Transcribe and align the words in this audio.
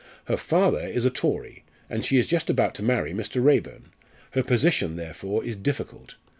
Her 0.25 0.35
father 0.37 0.79
is 0.79 1.05
a 1.05 1.11
Tory 1.11 1.63
and 1.87 2.03
she 2.03 2.17
is 2.17 2.25
just 2.25 2.49
about 2.49 2.73
to 2.73 2.81
marry 2.81 3.13
Mr. 3.13 3.39
Raeburn. 3.39 3.91
Her 4.31 4.41
position, 4.41 4.95
therefore, 4.95 5.43
is 5.45 5.55
difficult. 5.55 6.15